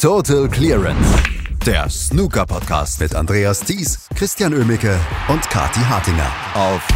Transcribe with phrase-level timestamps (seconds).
[0.00, 1.22] Total Clearance.
[1.66, 6.88] Der Snooker-Podcast mit Andreas Thies, Christian Ömicke und Kati Hartinger auf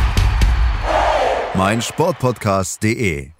[1.54, 3.30] meinsportpodcast.de.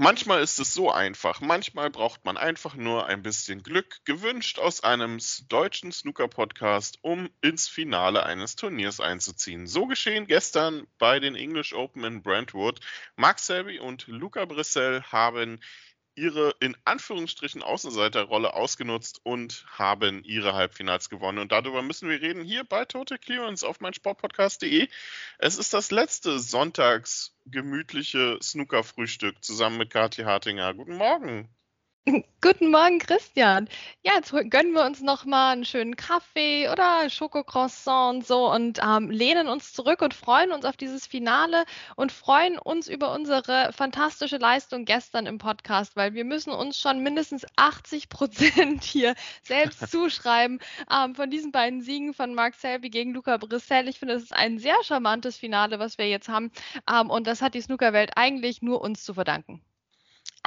[0.00, 1.40] Manchmal ist es so einfach.
[1.40, 7.66] Manchmal braucht man einfach nur ein bisschen Glück, gewünscht aus einem deutschen Snooker-Podcast, um ins
[7.66, 9.66] Finale eines Turniers einzuziehen.
[9.66, 12.78] So geschehen gestern bei den English Open in Brentwood.
[13.16, 15.58] Mark Selby und Luca Brissell haben
[16.18, 21.38] ihre in Anführungsstrichen Außenseiterrolle ausgenutzt und haben ihre Halbfinals gewonnen.
[21.38, 24.88] Und darüber müssen wir reden hier bei Total Clearance auf meinsportpodcast.de.
[25.38, 30.74] Es ist das letzte sonntags gemütliche Snooker-Frühstück zusammen mit Kathi Hartinger.
[30.74, 31.48] Guten Morgen.
[32.40, 33.68] Guten Morgen, Christian.
[34.02, 38.80] Ja, jetzt gönnen wir uns noch mal einen schönen Kaffee oder Schokocroissant und so und
[38.82, 41.64] ähm, lehnen uns zurück und freuen uns auf dieses Finale
[41.96, 47.02] und freuen uns über unsere fantastische Leistung gestern im Podcast, weil wir müssen uns schon
[47.02, 53.12] mindestens 80 Prozent hier selbst zuschreiben ähm, von diesen beiden Siegen von Mark Selby gegen
[53.12, 53.88] Luca Brissell.
[53.88, 56.50] Ich finde, es ist ein sehr charmantes Finale, was wir jetzt haben
[56.90, 59.62] ähm, und das hat die Snookerwelt eigentlich nur uns zu verdanken.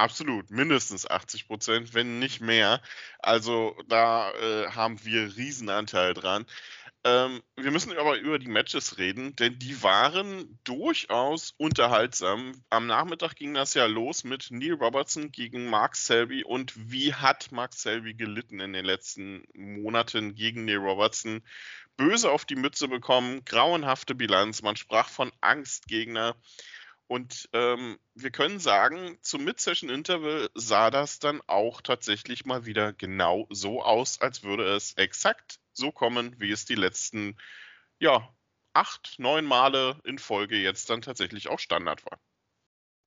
[0.02, 2.82] Absolut, mindestens 80 Prozent, wenn nicht mehr.
[3.20, 6.44] Also da äh, haben wir Riesenanteil dran.
[7.04, 12.60] Ähm, wir müssen aber über die Matches reden, denn die waren durchaus unterhaltsam.
[12.68, 17.52] Am Nachmittag ging das ja los mit Neil Robertson gegen Mark Selby und wie hat
[17.52, 21.42] Mark Selby gelitten in den letzten Monaten gegen Neil Robertson?
[21.96, 26.34] Böse auf die Mütze bekommen, grauenhafte Bilanz, man sprach von Angstgegner.
[27.12, 33.46] Und ähm, wir können sagen, zum Mid-Session-Interval sah das dann auch tatsächlich mal wieder genau
[33.50, 37.36] so aus, als würde es exakt so kommen, wie es die letzten,
[37.98, 38.34] ja,
[38.72, 42.18] acht, neun Male in Folge jetzt dann tatsächlich auch Standard war.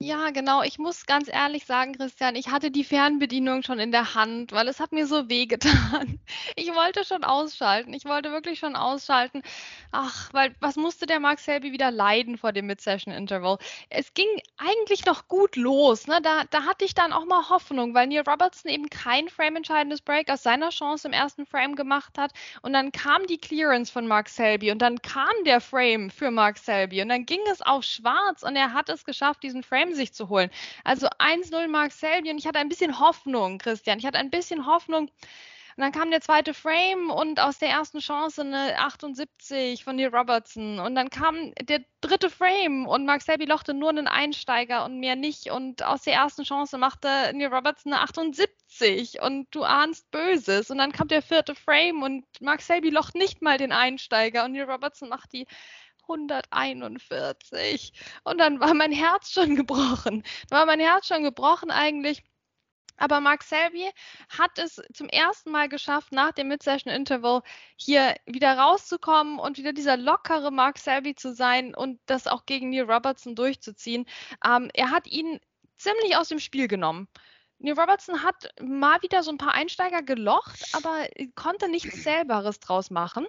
[0.02, 0.62] Ja, genau.
[0.62, 4.68] Ich muss ganz ehrlich sagen, Christian, ich hatte die Fernbedienung schon in der Hand, weil
[4.68, 6.20] es hat mir so wehgetan.
[6.58, 7.94] Ich wollte schon ausschalten.
[7.94, 9.42] Ich wollte wirklich schon ausschalten.
[9.92, 13.58] Ach, weil was musste der Mark Selby wieder leiden vor dem Mid-Session-Interval?
[13.90, 16.08] Es ging eigentlich noch gut los.
[16.08, 16.20] Ne?
[16.22, 20.30] Da, da hatte ich dann auch mal Hoffnung, weil Neil Robertson eben kein frame-entscheidendes Break
[20.30, 22.32] aus seiner Chance im ersten Frame gemacht hat.
[22.62, 26.58] Und dann kam die Clearance von Mark Selby und dann kam der Frame für Mark
[26.58, 29.96] Selby und dann ging es auf schwarz und er hat es geschafft, diesen Frame Frame
[29.96, 30.50] sich zu holen.
[30.84, 34.00] Also 1-0 Mark Selby und ich hatte ein bisschen Hoffnung, Christian.
[34.00, 35.10] Ich hatte ein bisschen Hoffnung.
[35.78, 40.08] Und dann kam der zweite Frame und aus der ersten Chance eine 78 von Neil
[40.08, 40.80] Robertson.
[40.80, 45.18] Und dann kam der dritte Frame und Mark Selby lochte nur einen Einsteiger und mehr
[45.18, 45.52] nicht.
[45.52, 50.72] Und aus der ersten Chance machte Neil Robertson eine 78 und du ahnst Böses.
[50.72, 54.54] Und dann kam der vierte Frame und Mark Selby locht nicht mal den Einsteiger und
[54.54, 55.46] Neil Robertson macht die
[56.08, 57.94] 141.
[58.24, 60.24] Und dann war mein Herz schon gebrochen.
[60.50, 62.24] Dann war mein Herz schon gebrochen eigentlich.
[62.98, 63.90] Aber Mark Selby
[64.30, 67.42] hat es zum ersten Mal geschafft, nach dem Mid-Session-Interval
[67.76, 72.70] hier wieder rauszukommen und wieder dieser lockere Mark Selby zu sein und das auch gegen
[72.70, 74.06] Neil Robertson durchzuziehen.
[74.46, 75.40] Ähm, er hat ihn
[75.76, 77.08] ziemlich aus dem Spiel genommen.
[77.60, 82.92] Neil Robertson hat mal wieder so ein paar Einsteiger gelocht, aber konnte nichts Selberes draus
[82.92, 83.26] machen.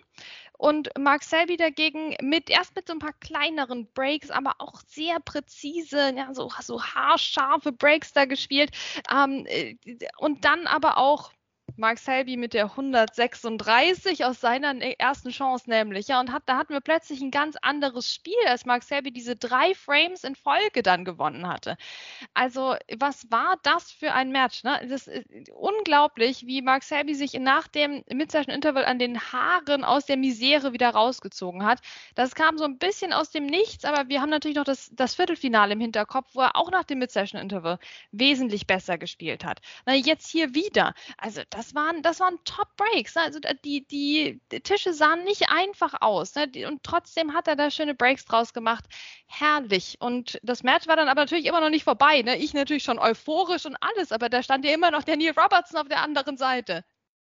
[0.58, 5.20] Und Mark Selby dagegen mit erst mit so ein paar kleineren Breaks, aber auch sehr
[5.20, 8.70] präzise, ja, so, so haarscharfe Breaks da gespielt.
[9.12, 9.76] Ähm, äh,
[10.18, 11.30] und dann aber auch
[11.74, 16.08] Mark Selby mit der 136 aus seiner ne, ersten Chance nämlich.
[16.08, 19.36] Ja, und hat, da hatten wir plötzlich ein ganz anderes Spiel, als Mark Selby diese
[19.36, 21.76] drei Frames in Folge dann gewonnen hatte.
[22.34, 24.64] Also, was war das für ein Match?
[24.64, 24.80] Ne?
[24.88, 30.16] Das ist unglaublich, wie Mark Selby sich nach dem Mid-Session-Interval an den Haaren aus der
[30.16, 31.80] Misere wieder rausgezogen hat.
[32.14, 35.14] Das kam so ein bisschen aus dem Nichts, aber wir haben natürlich noch das, das
[35.14, 37.78] Viertelfinale im Hinterkopf, wo er auch nach dem Mid-Session-Interval
[38.12, 39.60] wesentlich besser gespielt hat.
[39.84, 40.94] Na, jetzt hier wieder.
[41.18, 43.14] Also, das waren, das waren Top-Breaks.
[43.14, 43.22] Ne?
[43.22, 46.34] Also die, die, die, Tische sahen nicht einfach aus.
[46.34, 46.50] Ne?
[46.68, 48.84] Und trotzdem hat er da schöne Breaks draus gemacht.
[49.26, 49.96] Herrlich.
[49.98, 52.20] Und das Match war dann aber natürlich immer noch nicht vorbei.
[52.20, 52.36] Ne?
[52.36, 55.80] Ich natürlich schon euphorisch und alles, aber da stand ja immer noch der Neil Robertson
[55.80, 56.84] auf der anderen Seite.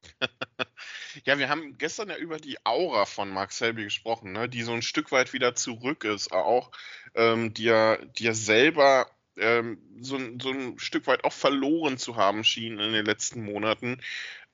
[1.25, 4.51] ja, wir haben gestern ja über die Aura von Mark Selby gesprochen, ne?
[4.51, 6.73] die so ein Stück weit wieder zurück ist, auch
[7.15, 12.79] ähm, die er selber ähm, so, so, ein Stück weit auch verloren zu haben schien
[12.79, 14.01] in den letzten Monaten.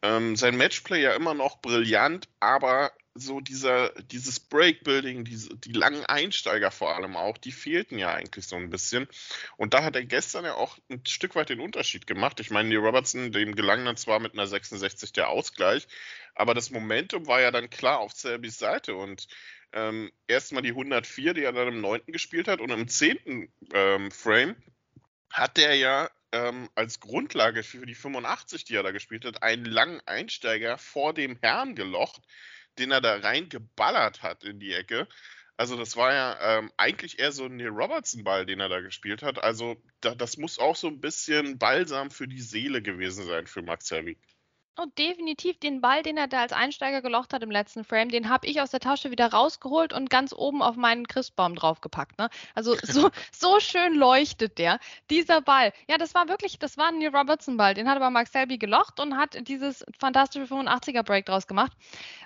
[0.02, 6.04] Ähm, sein Matchplay ja immer noch brillant, aber so dieser, dieses Breakbuilding, diese, die langen
[6.06, 9.08] Einsteiger vor allem auch, die fehlten ja eigentlich so ein bisschen.
[9.56, 12.40] Und da hat er gestern ja auch ein Stück weit den Unterschied gemacht.
[12.40, 15.88] Ich meine, die Robertson, dem gelang dann zwar mit einer 66 der Ausgleich,
[16.34, 19.26] aber das Momentum war ja dann klar auf Selbys Seite und
[19.72, 22.02] ähm, erstmal die 104, die er dann im 9.
[22.06, 23.52] gespielt hat und im 10.
[23.72, 24.56] Ähm, Frame
[25.32, 29.64] hat der ja ähm, als Grundlage für die 85, die er da gespielt hat, einen
[29.64, 32.22] langen Einsteiger vor dem Herrn gelocht,
[32.78, 35.08] den er da reingeballert hat in die Ecke.
[35.56, 39.22] Also das war ja ähm, eigentlich eher so ein Neil Robertson-Ball, den er da gespielt
[39.22, 39.42] hat.
[39.42, 43.62] Also da, das muss auch so ein bisschen Balsam für die Seele gewesen sein für
[43.62, 44.18] Max Herwig.
[44.78, 48.10] Und oh, definitiv den Ball, den er da als Einsteiger gelocht hat im letzten Frame,
[48.10, 52.18] den habe ich aus der Tasche wieder rausgeholt und ganz oben auf meinen Christbaum draufgepackt.
[52.18, 52.28] Ne?
[52.54, 54.78] Also so, so schön leuchtet der.
[55.08, 55.72] Dieser Ball.
[55.88, 57.72] Ja, das war wirklich, das war ein Neil Robertson-Ball.
[57.72, 61.72] Den hat aber Mark Selby gelocht und hat dieses fantastische 85er-Break draus gemacht.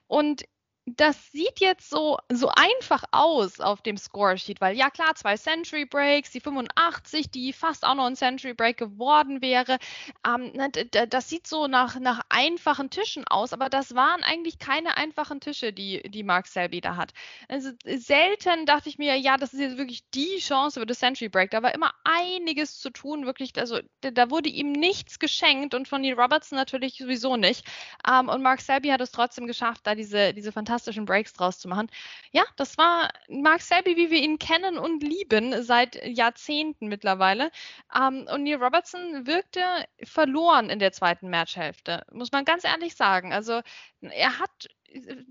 [0.08, 0.44] Und
[0.86, 5.84] das sieht jetzt so, so einfach aus auf dem Scoresheet, weil ja klar, zwei Century
[5.84, 9.78] Breaks, die 85, die fast auch noch ein Century Break geworden wäre.
[10.26, 14.96] Ähm, ne, das sieht so nach, nach einfachen Tischen aus, aber das waren eigentlich keine
[14.96, 17.12] einfachen Tische, die, die Mark Selby da hat.
[17.48, 21.28] Also selten dachte ich mir, ja, das ist jetzt wirklich die Chance für das Century
[21.28, 21.50] Break.
[21.50, 23.56] Da war immer einiges zu tun, wirklich.
[23.58, 27.66] Also da wurde ihm nichts geschenkt und von Neil Robertson natürlich sowieso nicht.
[28.08, 31.58] Ähm, und Mark Selby hat es trotzdem geschafft, da diese, diese fantastische fantastischen Breaks draus
[31.58, 31.88] zu machen.
[32.30, 37.50] Ja, das war Mark Selby, wie wir ihn kennen und lieben, seit Jahrzehnten mittlerweile.
[37.94, 39.60] Ähm, und Neil Robertson wirkte
[40.04, 43.32] verloren in der zweiten Matchhälfte, muss man ganz ehrlich sagen.
[43.32, 43.60] Also
[44.00, 44.68] er hat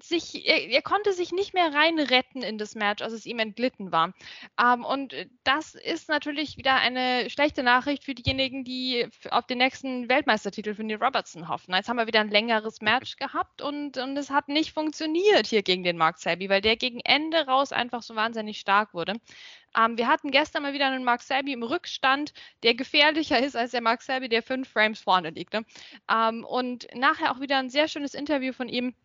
[0.01, 3.91] sich, er, er, konnte sich nicht mehr reinretten in das Match, als es ihm entglitten
[3.91, 4.13] war.
[4.61, 5.13] Ähm, und
[5.43, 10.83] das ist natürlich wieder eine schlechte Nachricht für diejenigen, die auf den nächsten Weltmeistertitel für
[10.83, 11.73] Neil Robertson hoffen.
[11.73, 15.61] Jetzt haben wir wieder ein längeres Match gehabt und, und es hat nicht funktioniert hier
[15.61, 19.15] gegen den Mark Selby, weil der gegen Ende raus einfach so wahnsinnig stark wurde.
[19.77, 22.33] Ähm, wir hatten gestern mal wieder einen Mark Selby im Rückstand,
[22.63, 25.53] der gefährlicher ist als der Mark Selby, der fünf Frames vorne liegt.
[25.53, 25.65] Ne?
[26.09, 28.95] Ähm, und nachher auch wieder ein sehr schönes Interview von ihm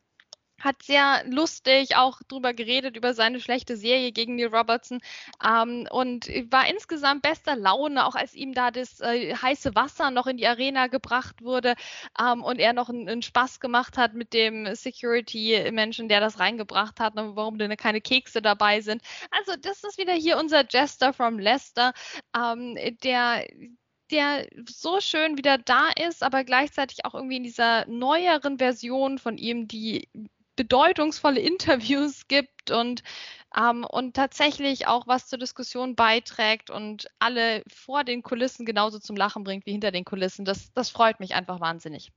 [0.65, 5.01] hat sehr lustig auch drüber geredet, über seine schlechte Serie gegen Neil Robertson
[5.45, 10.27] ähm, und war insgesamt bester Laune, auch als ihm da das äh, heiße Wasser noch
[10.27, 11.75] in die Arena gebracht wurde
[12.21, 17.17] ähm, und er noch einen, Spaß gemacht hat mit dem Security-Menschen, der das reingebracht hat,
[17.17, 19.03] und warum denn keine Kekse dabei sind.
[19.31, 21.93] Also das ist wieder hier unser Jester from Leicester,
[22.37, 23.47] ähm, der
[24.11, 29.39] der so schön wieder da ist, aber gleichzeitig auch irgendwie in dieser neueren Version von
[29.39, 30.09] ihm, die
[30.57, 33.03] bedeutungsvolle Interviews gibt und,
[33.57, 39.17] ähm, und tatsächlich auch was zur Diskussion beiträgt und alle vor den Kulissen genauso zum
[39.17, 40.45] Lachen bringt wie hinter den Kulissen.
[40.45, 42.13] Das, das freut mich einfach wahnsinnig.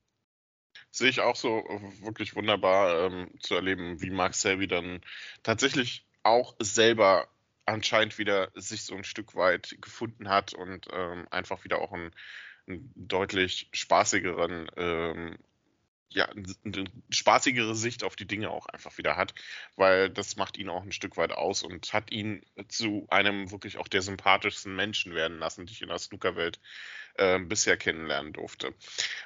[0.91, 1.63] Sehe ich auch so
[2.01, 5.01] wirklich wunderbar ähm, zu erleben, wie Mark Selby dann
[5.43, 7.27] tatsächlich auch selber
[7.65, 12.11] anscheinend wieder sich so ein Stück weit gefunden hat und ähm, einfach wieder auch einen,
[12.67, 15.37] einen deutlich spaßigeren ähm,
[16.09, 16.27] ja,
[16.63, 19.33] eine spaßigere Sicht auf die Dinge auch einfach wieder hat,
[19.75, 23.77] weil das macht ihn auch ein Stück weit aus und hat ihn zu einem wirklich
[23.77, 26.59] auch der sympathischsten Menschen werden lassen, die ich in der Snookerwelt
[27.17, 28.73] äh, bisher kennenlernen durfte.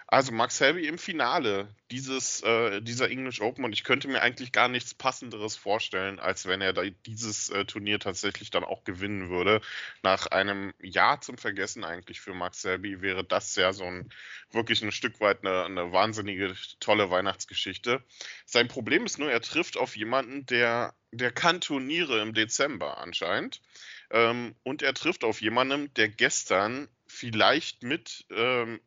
[0.08, 4.52] Also Max Selby im Finale dieses, äh, dieser English Open und ich könnte mir eigentlich
[4.52, 9.62] gar nichts Passenderes vorstellen, als wenn er dieses äh, Turnier tatsächlich dann auch gewinnen würde.
[10.04, 14.10] Nach einem Jahr zum Vergessen eigentlich für Max Selby wäre das ja so ein
[14.52, 18.04] wirklich ein Stück weit eine, eine wahnsinnige tolle Weihnachtsgeschichte.
[18.46, 23.62] Sein Problem ist nur, er trifft auf jemanden, der der kann Turniere im Dezember anscheinend.
[24.10, 28.80] Ähm, und er trifft auf jemanden, der gestern vielleicht mit ähm,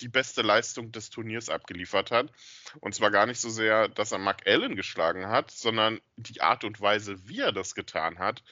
[0.00, 2.32] die beste Leistung des Turniers abgeliefert hat.
[2.80, 6.64] Und zwar gar nicht so sehr, dass er Mark Allen geschlagen hat, sondern die Art
[6.64, 8.42] und Weise, wie er das getan hat,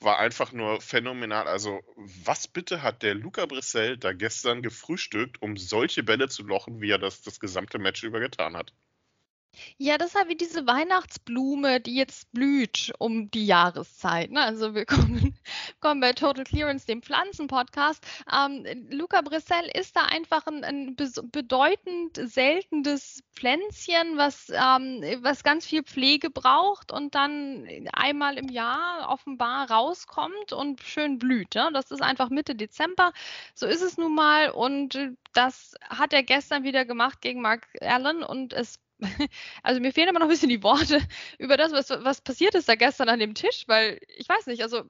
[0.00, 1.46] war einfach nur phänomenal.
[1.46, 6.80] Also, was bitte hat der Luca Brissell da gestern gefrühstückt, um solche Bälle zu lochen,
[6.80, 8.72] wie er das das gesamte Match über getan hat?
[9.78, 14.30] Ja, das ist halt wie diese Weihnachtsblume, die jetzt blüht um die Jahreszeit.
[14.30, 14.40] Ne?
[14.40, 15.34] Also wir kommen,
[15.80, 18.06] kommen bei Total Clearance, dem Pflanzenpodcast.
[18.32, 25.66] Ähm, Luca Brissell ist da einfach ein, ein bedeutend seltenes Pflänzchen, was, ähm, was ganz
[25.66, 31.54] viel Pflege braucht und dann einmal im Jahr offenbar rauskommt und schön blüht.
[31.54, 31.70] Ne?
[31.72, 33.12] Das ist einfach Mitte Dezember.
[33.54, 34.98] So ist es nun mal und
[35.32, 38.78] das hat er gestern wieder gemacht gegen Mark Allen und es
[39.62, 41.00] also mir fehlen immer noch ein bisschen die Worte
[41.38, 44.62] über das, was, was passiert ist da gestern an dem Tisch, weil ich weiß nicht,
[44.62, 44.82] also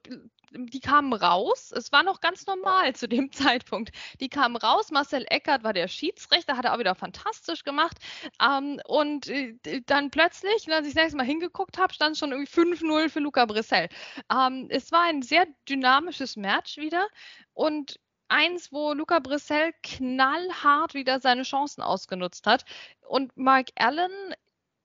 [0.53, 3.91] die kamen raus, es war noch ganz normal zu dem Zeitpunkt.
[4.19, 7.97] Die kamen raus, Marcel Eckert war der Schiedsrichter, hat er auch wieder fantastisch gemacht.
[8.41, 12.51] Ähm, und äh, dann plötzlich, als ich das nächste Mal hingeguckt habe, stand schon irgendwie
[12.51, 13.89] 5-0 für Luca Brissell.
[14.31, 17.07] Ähm, es war ein sehr dynamisches Match wieder
[17.53, 17.99] und
[18.31, 22.65] eins, wo Luca Brissell knallhart wieder seine Chancen ausgenutzt hat.
[23.07, 24.11] Und Mark Allen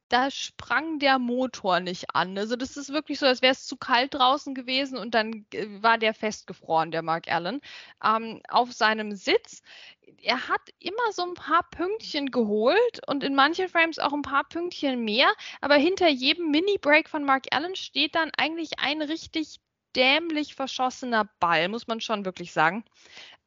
[0.09, 2.39] da sprang der Motor nicht an.
[2.39, 5.67] Also das ist wirklich so, als wäre es zu kalt draußen gewesen und dann äh,
[5.83, 7.61] war der festgefroren, der Mark Allen,
[8.05, 9.63] ähm, auf seinem Sitz.
[10.23, 14.45] Er hat immer so ein paar Pünktchen geholt und in manchen Frames auch ein paar
[14.45, 19.57] Pünktchen mehr, aber hinter jedem Mini-Break von Mark Allen steht dann eigentlich ein richtig
[19.97, 22.85] dämlich verschossener Ball, muss man schon wirklich sagen.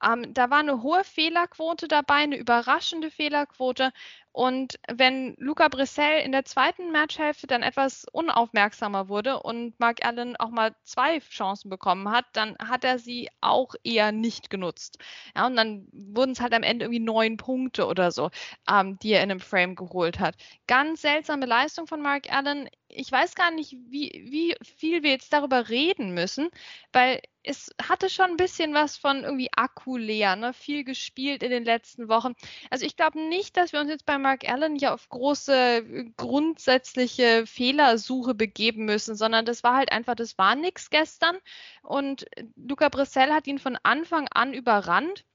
[0.03, 3.91] Ähm, da war eine hohe Fehlerquote dabei, eine überraschende Fehlerquote.
[4.31, 10.37] Und wenn Luca Brissell in der zweiten Matchhälfte dann etwas unaufmerksamer wurde und Mark Allen
[10.37, 14.99] auch mal zwei Chancen bekommen hat, dann hat er sie auch eher nicht genutzt.
[15.35, 18.29] Ja, und dann wurden es halt am Ende irgendwie neun Punkte oder so,
[18.69, 20.35] ähm, die er in einem Frame geholt hat.
[20.67, 22.69] Ganz seltsame Leistung von Mark Allen.
[22.87, 26.49] Ich weiß gar nicht, wie, wie viel wir jetzt darüber reden müssen,
[26.93, 30.53] weil es hatte schon ein bisschen was von irgendwie Akku leer, ne?
[30.53, 32.33] viel gespielt in den letzten Wochen.
[32.69, 36.05] Also ich glaube nicht, dass wir uns jetzt bei Mark Allen ja auf große äh,
[36.17, 41.37] grundsätzliche Fehlersuche begeben müssen, sondern das war halt einfach, das war nichts gestern
[41.81, 45.25] und Luca Brissell hat ihn von Anfang an überrannt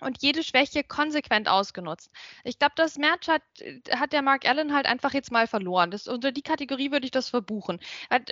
[0.00, 2.10] und jede Schwäche konsequent ausgenutzt.
[2.44, 3.42] Ich glaube, das Match hat,
[3.90, 5.90] hat der Mark Allen halt einfach jetzt mal verloren.
[5.90, 7.80] Das, unter die Kategorie würde ich das verbuchen.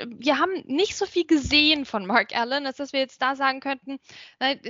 [0.07, 3.61] Wir haben nicht so viel gesehen von Mark Allen, als dass wir jetzt da sagen
[3.61, 3.99] könnten,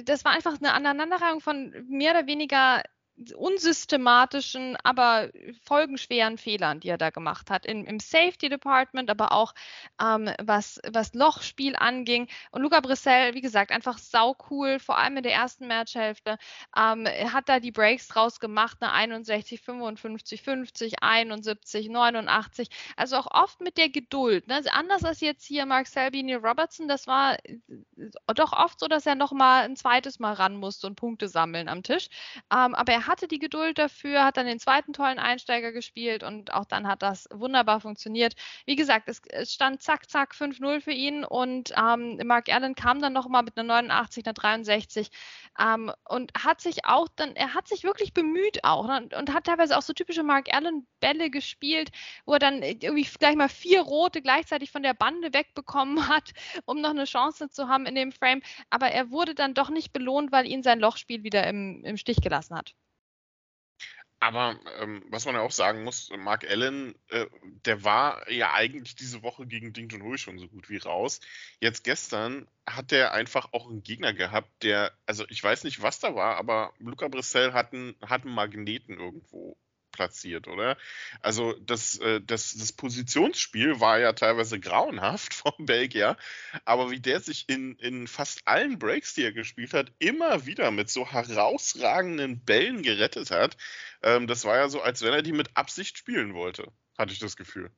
[0.05, 2.83] das war einfach eine Aneinanderreihung von mehr oder weniger
[3.35, 5.31] unsystematischen, aber
[5.65, 7.67] folgenschweren Fehlern, die er da gemacht hat.
[7.67, 9.55] Im, im Safety Department, aber auch
[10.01, 12.29] ähm, was, was Lochspiel anging.
[12.53, 16.39] Und Luca Brissell, wie gesagt, einfach saucool, vor allem in der ersten Matchhälfte.
[16.77, 22.69] Ähm, hat da die Breaks draus gemacht, eine 61, 55, 50, 71, 89.
[22.97, 24.47] Also auch oft mit der Geduld.
[24.47, 24.55] Ne?
[24.55, 27.59] Also anders als jetzt hier Mark Selby, Neil Robertson, das war äh,
[28.35, 31.83] doch oft so, dass er nochmal ein zweites Mal ran musste und Punkte sammeln am
[31.83, 32.09] Tisch.
[32.53, 36.53] Ähm, aber er hatte die Geduld dafür, hat dann den zweiten tollen Einsteiger gespielt und
[36.53, 38.35] auch dann hat das wunderbar funktioniert.
[38.67, 43.01] Wie gesagt, es, es stand zack, zack 5-0 für ihn und ähm, Mark Allen kam
[43.01, 45.11] dann nochmal mit einer 89, einer 63
[45.59, 49.45] ähm, und hat sich auch dann, er hat sich wirklich bemüht auch ne, und hat
[49.45, 51.91] teilweise auch so typische Mark Allen Bälle gespielt,
[52.27, 56.33] wo er dann irgendwie gleich mal vier rote gleichzeitig von der Bande wegbekommen hat,
[56.65, 58.43] um noch eine Chance zu haben in dem Frame.
[58.71, 62.21] Aber er wurde dann doch nicht belohnt, weil ihn sein Lochspiel wieder im, im Stich
[62.21, 62.75] gelassen hat.
[64.21, 67.27] Aber ähm, was man ja auch sagen muss, Mark Allen, äh,
[67.65, 71.21] der war ja eigentlich diese Woche gegen Ding Junhui schon so gut wie raus.
[71.61, 76.01] Jetzt gestern hat der einfach auch einen Gegner gehabt, der, also ich weiß nicht, was
[76.01, 79.57] da war, aber Luca Brissell hat einen, hat einen Magneten irgendwo
[79.99, 80.77] platziert, oder?
[81.23, 86.17] Also das, äh, das, das Positionsspiel war ja teilweise grauenhaft vom Belgier,
[86.65, 90.71] aber wie der sich in, in fast allen Breaks, die er gespielt hat, immer wieder
[90.71, 93.57] mit so herausragenden Bällen gerettet hat,
[94.03, 97.19] ähm, das war ja so, als wenn er die mit Absicht spielen wollte, hatte ich
[97.19, 97.73] das Gefühl.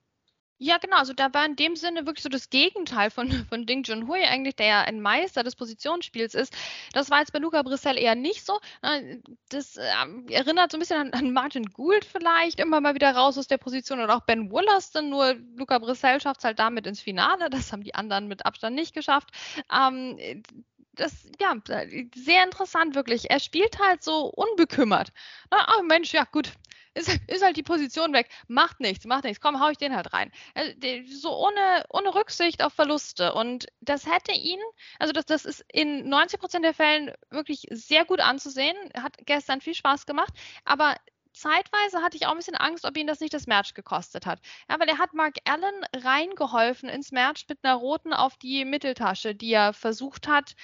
[0.63, 0.99] Ja, genau.
[0.99, 4.57] Also da war in dem Sinne wirklich so das Gegenteil von, von Ding Junhui eigentlich,
[4.57, 6.55] der ja ein Meister des Positionsspiels ist.
[6.93, 8.61] Das war jetzt bei Luca Brissell eher nicht so.
[9.49, 9.87] Das äh,
[10.29, 13.57] erinnert so ein bisschen an, an, Martin Gould vielleicht, immer mal wieder raus aus der
[13.57, 17.49] Position und auch Ben Wollaston, nur Luca Brissell schafft es halt damit ins Finale.
[17.49, 19.31] Das haben die anderen mit Abstand nicht geschafft.
[19.75, 20.43] Ähm,
[20.93, 21.55] das, ja,
[22.15, 23.31] sehr interessant wirklich.
[23.31, 25.11] Er spielt halt so unbekümmert.
[25.51, 26.53] oh Mensch, ja gut,
[26.95, 28.29] ist, ist halt die Position weg.
[28.49, 29.41] Macht nichts, macht nichts.
[29.41, 30.31] Komm, hau ich den halt rein.
[30.55, 30.73] Also,
[31.07, 33.35] so ohne, ohne Rücksicht auf Verluste.
[33.35, 34.61] Und das hätte ihn,
[34.99, 38.77] also das, das ist in 90 Prozent der Fällen wirklich sehr gut anzusehen.
[38.97, 40.35] Hat gestern viel Spaß gemacht.
[40.65, 40.97] Aber
[41.33, 44.41] zeitweise hatte ich auch ein bisschen Angst, ob ihn das nicht das Match gekostet hat.
[44.69, 49.35] Ja, weil er hat Mark Allen reingeholfen ins Match mit einer roten auf die Mitteltasche,
[49.35, 50.55] die er versucht hat,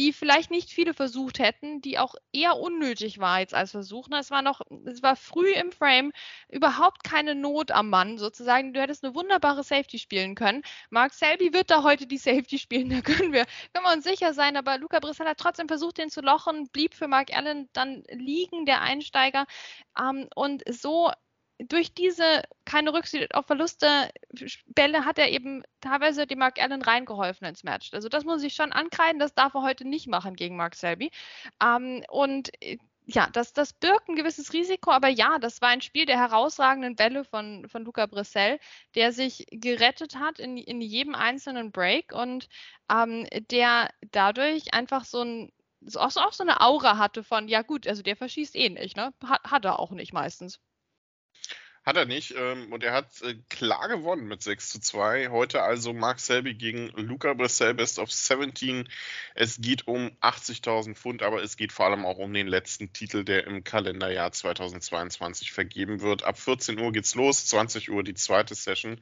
[0.00, 4.08] die vielleicht nicht viele versucht hätten, die auch eher unnötig war jetzt als Versuch.
[4.18, 6.10] Es war noch, es war früh im Frame,
[6.48, 8.72] überhaupt keine Not am Mann sozusagen.
[8.72, 10.62] Du hättest eine wunderbare Safety spielen können.
[10.88, 14.32] Mark Selby wird da heute die Safety spielen, da können wir, können wir uns sicher
[14.32, 14.56] sein.
[14.56, 18.64] Aber Luca Brissell hat trotzdem versucht, den zu lochen, blieb für Mark Allen dann liegen,
[18.64, 19.44] der Einsteiger.
[19.98, 21.10] Ähm, und so
[21.68, 24.10] durch diese keine Rücksicht auf Verluste
[24.66, 27.92] Bälle hat er eben teilweise dem Mark Allen reingeholfen ins Match.
[27.92, 31.10] Also das muss ich schon ankreiden, das darf er heute nicht machen gegen Mark Selby.
[31.62, 35.80] Ähm, und äh, ja, das, das birgt ein gewisses Risiko, aber ja, das war ein
[35.80, 38.60] Spiel der herausragenden Bälle von, von Luca Brissell,
[38.94, 42.48] der sich gerettet hat in, in jedem einzelnen Break und
[42.90, 45.52] ähm, der dadurch einfach so ein
[45.96, 48.96] auch so, auch so eine Aura hatte von, ja gut, also der verschießt eh nicht,
[48.96, 49.14] ne?
[49.24, 50.60] Hat, hat er auch nicht meistens
[51.90, 52.36] Hat er nicht.
[52.36, 55.30] Ähm, und er hat äh, klar gewonnen mit 6 zu 2.
[55.30, 58.88] Heute also Mark Selby gegen Luca Bressel, Best of 17.
[59.34, 63.24] Es geht um 80.000 Pfund, aber es geht vor allem auch um den letzten Titel,
[63.24, 66.22] der im Kalenderjahr 2022 vergeben wird.
[66.22, 69.00] Ab 14 Uhr geht's los, 20 Uhr die zweite Session.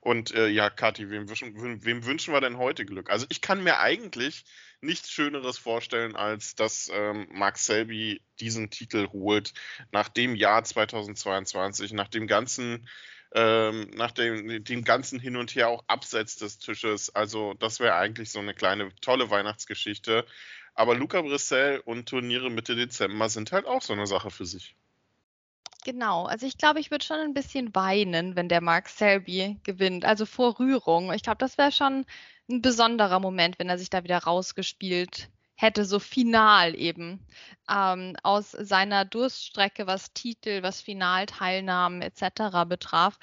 [0.00, 3.10] Und äh, ja, Kathi, wem, wem wünschen wir denn heute Glück?
[3.10, 4.46] Also ich kann mir eigentlich
[4.80, 9.52] nichts Schöneres vorstellen, als dass ähm, Mark Selby diesen Titel holt
[9.92, 12.88] nach dem Jahr 2022, nach dem ganzen
[13.32, 17.14] ähm, nach dem, dem ganzen Hin und Her auch abseits des Tisches.
[17.14, 20.26] Also das wäre eigentlich so eine kleine tolle Weihnachtsgeschichte.
[20.74, 24.74] Aber Luca Brissell und Turniere Mitte Dezember sind halt auch so eine Sache für sich.
[25.84, 30.04] Genau, also ich glaube, ich würde schon ein bisschen weinen, wenn der Mark Selby gewinnt,
[30.04, 31.10] also vor Rührung.
[31.12, 32.04] Ich glaube, das wäre schon
[32.50, 35.30] ein besonderer Moment, wenn er sich da wieder rausgespielt
[35.60, 37.26] hätte, so final eben
[37.70, 42.66] ähm, aus seiner Durststrecke, was Titel, was Finalteilnahmen etc.
[42.66, 43.18] betraf.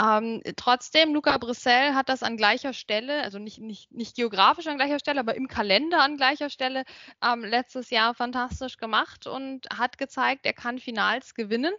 [0.00, 4.76] Ähm, trotzdem, Luca Brissell hat das an gleicher Stelle, also nicht, nicht, nicht geografisch an
[4.76, 6.84] gleicher Stelle, aber im Kalender an gleicher Stelle
[7.22, 11.74] ähm, letztes Jahr fantastisch gemacht und hat gezeigt, er kann Finals gewinnen.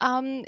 [0.00, 0.44] Ähm,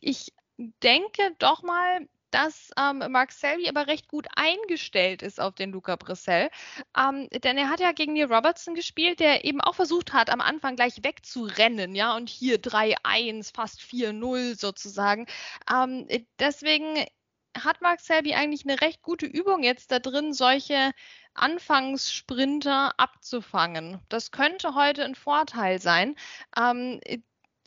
[0.00, 5.70] ich denke doch mal, dass ähm, Mark Selby aber recht gut eingestellt ist auf den
[5.70, 6.50] Luca Brissell.
[6.98, 10.40] Ähm, denn er hat ja gegen Neil Robertson gespielt, der eben auch versucht hat, am
[10.40, 15.26] Anfang gleich wegzurennen, ja, und hier 3-1, fast 4-0 sozusagen.
[15.70, 16.08] Ähm,
[16.40, 17.06] deswegen
[17.56, 20.90] hat Mark Selby eigentlich eine recht gute Übung jetzt da drin, solche
[21.34, 24.00] Anfangssprinter abzufangen.
[24.08, 26.16] Das könnte heute ein Vorteil sein.
[26.56, 27.00] Ähm,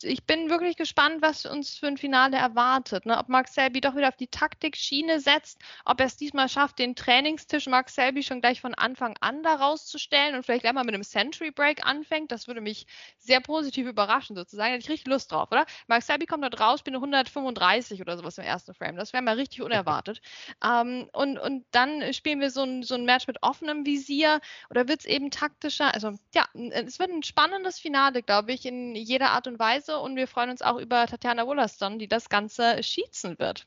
[0.02, 3.06] ich bin wirklich gespannt, was uns für ein Finale erwartet.
[3.06, 3.18] Ne?
[3.18, 6.94] Ob Mark Selby doch wieder auf die Taktikschiene setzt, ob er es diesmal schafft, den
[6.94, 10.94] Trainingstisch Mark Selby schon gleich von Anfang an da rauszustellen und vielleicht gleich mal mit
[10.94, 12.32] einem Century Break anfängt.
[12.32, 12.86] Das würde mich
[13.18, 14.68] sehr positiv überraschen, sozusagen.
[14.70, 15.66] Da hätte ich richtig Lust drauf, oder?
[15.86, 18.96] Mark Selby kommt dort raus, bin 135 oder sowas im ersten Frame.
[18.96, 20.20] Das wäre mal richtig unerwartet.
[20.64, 24.40] ähm, und, und dann spielen wir so ein, so ein Match mit offenem Visier
[24.70, 25.92] oder wird es eben taktischer?
[25.94, 29.87] Also, ja, es wird ein spannendes Finale, glaube ich, in jeder Art und Weise.
[29.88, 33.66] Reise und wir freuen uns auch über Tatjana Wollaston, die das Ganze schießen wird.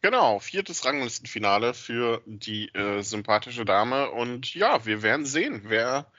[0.00, 4.10] Genau, viertes Ranglistenfinale für die äh, sympathische Dame.
[4.10, 6.10] Und ja, wir werden sehen, wer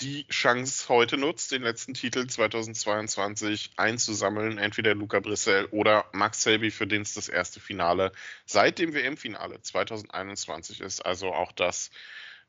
[0.00, 4.58] die Chance heute nutzt, den letzten Titel 2022 einzusammeln.
[4.58, 8.10] Entweder Luca Brissell oder Max Selby, für den es das erste Finale
[8.44, 11.06] seit dem WM-Finale 2021 ist.
[11.06, 11.90] Also auch das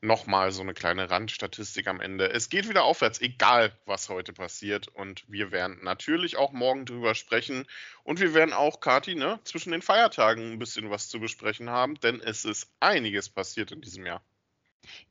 [0.04, 2.30] nochmal so eine kleine Randstatistik am Ende.
[2.30, 4.88] Es geht wieder aufwärts, egal was heute passiert.
[4.88, 7.66] Und wir werden natürlich auch morgen drüber sprechen.
[8.04, 11.98] Und wir werden auch, Kati, ne, zwischen den Feiertagen ein bisschen was zu besprechen haben,
[12.00, 14.22] denn es ist einiges passiert in diesem Jahr.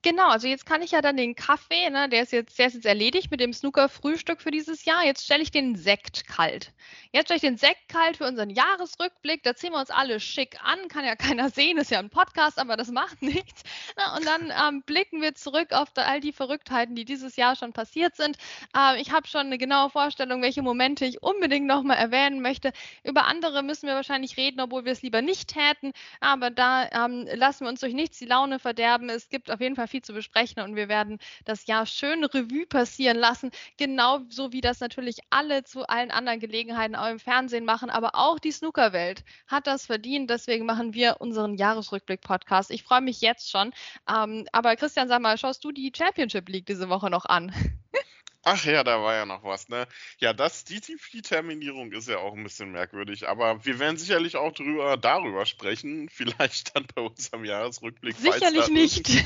[0.01, 2.73] Genau, also jetzt kann ich ja dann den Kaffee, ne, der ist jetzt, der ist
[2.73, 5.05] jetzt erledigt mit dem Snooker-Frühstück für dieses Jahr.
[5.05, 6.73] Jetzt stelle ich den Sekt kalt.
[7.11, 9.43] Jetzt stelle ich den Sekt kalt für unseren Jahresrückblick.
[9.43, 10.87] Da ziehen wir uns alle schick an.
[10.89, 13.63] Kann ja keiner sehen, ist ja ein Podcast, aber das macht nichts.
[13.97, 17.73] Na, und dann ähm, blicken wir zurück auf all die Verrücktheiten, die dieses Jahr schon
[17.73, 18.37] passiert sind.
[18.75, 22.71] Ähm, ich habe schon eine genaue Vorstellung, welche Momente ich unbedingt nochmal erwähnen möchte.
[23.03, 25.93] Über andere müssen wir wahrscheinlich reden, obwohl wir es lieber nicht täten.
[26.19, 29.09] Aber da ähm, lassen wir uns durch nichts die Laune verderben.
[29.09, 32.67] Es gibt auf jeden Fall viel zu besprechen und wir werden das Jahr schön Revue
[32.67, 37.89] passieren lassen, genauso wie das natürlich alle zu allen anderen Gelegenheiten auch im Fernsehen machen,
[37.89, 40.29] aber auch die Snookerwelt hat das verdient.
[40.29, 42.69] Deswegen machen wir unseren Jahresrückblick-Podcast.
[42.71, 43.71] Ich freue mich jetzt schon.
[44.09, 47.51] Ähm, aber Christian, sag mal, schaust du die Championship League diese Woche noch an?
[48.45, 49.87] Ach ja, da war ja noch was, ne?
[50.19, 54.35] Ja, das, die, die Terminierung ist ja auch ein bisschen merkwürdig, aber wir werden sicherlich
[54.35, 58.17] auch drüber, darüber sprechen, vielleicht dann bei unserem Jahresrückblick.
[58.17, 59.07] Sicherlich nicht.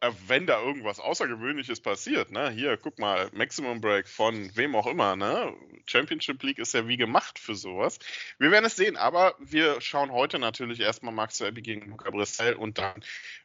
[0.00, 2.50] Äh, wenn da irgendwas Außergewöhnliches passiert, ne?
[2.50, 5.54] Hier, guck mal, Maximum Break von wem auch immer, ne?
[5.86, 7.98] Championship League ist ja wie gemacht für sowas.
[8.38, 12.54] Wir werden es sehen, aber wir schauen heute natürlich erstmal Max Selby gegen Luca Brissell
[12.54, 13.02] und dann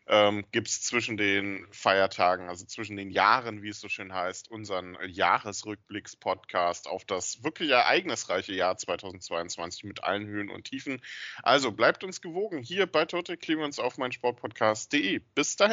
[0.07, 4.51] ähm, gibt es zwischen den Feiertagen, also zwischen den Jahren, wie es so schön heißt,
[4.51, 11.01] unseren Jahresrückblicks-Podcast auf das wirklich ereignisreiche Jahr 2022 mit allen Höhen und Tiefen.
[11.41, 15.21] Also bleibt uns gewogen hier bei Total Clemens auf meinsportpodcast.de.
[15.35, 15.72] Bis dahin.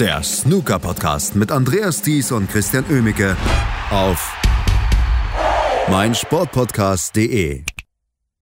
[0.00, 3.36] Der Snooker-Podcast mit Andreas Thies und Christian Ömicke
[3.90, 4.34] auf
[5.90, 7.64] meinsportpodcast.de.